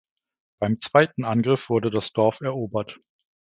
Beim 0.59 0.79
zweiten 0.79 1.25
Angriff 1.25 1.69
wurde 1.69 1.91
das 1.91 2.11
Dorf 2.11 2.41
erobert. 2.41 2.99